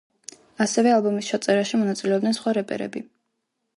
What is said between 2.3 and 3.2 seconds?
სხვა რეპერები.